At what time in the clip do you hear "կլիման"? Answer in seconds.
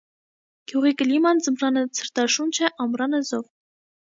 1.01-1.43